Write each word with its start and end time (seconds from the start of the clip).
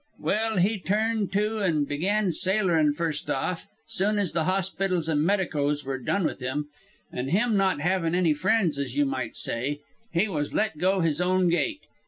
Well, 0.19 0.57
he 0.57 0.79
turned 0.79 1.31
to 1.33 1.59
an' 1.61 1.83
began 1.85 2.31
sailoring 2.31 2.91
first 2.93 3.29
off 3.29 3.67
soon 3.85 4.17
as 4.17 4.33
the 4.33 4.45
hospitals 4.45 5.07
and 5.07 5.21
medicos 5.23 5.85
were 5.85 5.99
done 5.99 6.23
with 6.23 6.39
him 6.39 6.69
an' 7.13 7.27
him 7.27 7.55
not 7.55 7.81
having 7.81 8.15
any 8.15 8.33
friends 8.33 8.79
as 8.79 8.95
you 8.97 9.05
might 9.05 9.35
say, 9.35 9.81
he 10.11 10.27
was 10.27 10.55
let 10.55 10.79
go 10.79 11.01
his 11.01 11.21
own 11.21 11.49
gait. 11.49 11.81